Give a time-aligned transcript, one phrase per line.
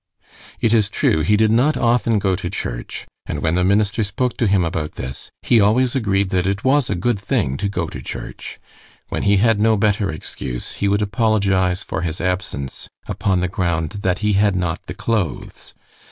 [0.59, 4.35] It is true, he did not often go to church, and when the minister spoke
[4.37, 7.85] to him about this, he always agreed that it was a good thing to go
[7.85, 8.57] to church.
[9.09, 13.91] When he had no better excuse, he would apologize for his absence upon the ground
[14.01, 15.75] "that he had not the clothes."